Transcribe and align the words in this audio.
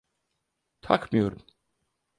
Takmıyorum. 0.81 1.45